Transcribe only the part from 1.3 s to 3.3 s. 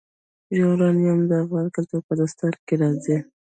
افغان کلتور په داستانونو کې راځي.